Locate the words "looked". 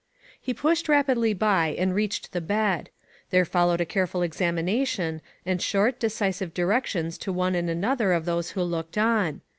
8.63-8.97